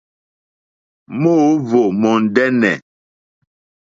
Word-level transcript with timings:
Mòóhwò 1.21 1.81
mòndɛ́nɛ̀. 2.01 2.75